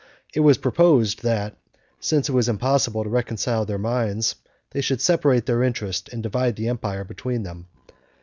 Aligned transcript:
It 0.33 0.39
was 0.39 0.57
proposed, 0.57 1.21
that 1.21 1.57
since 1.99 2.27
it 2.27 2.31
was 2.31 2.49
impossible 2.49 3.03
to 3.03 3.09
reconcile 3.11 3.65
their 3.65 3.77
minds, 3.77 4.33
they 4.71 4.81
should 4.81 4.99
separate 4.99 5.45
their 5.45 5.61
interest, 5.61 6.09
and 6.09 6.23
divide 6.23 6.55
the 6.55 6.69
empire 6.69 7.03
between 7.03 7.43
them. 7.43 7.67